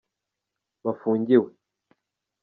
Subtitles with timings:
[0.83, 1.49] bafungiwe.